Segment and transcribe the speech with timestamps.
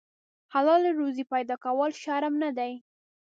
[0.53, 2.73] حلاله روزي پیدا کول شرم نه دی.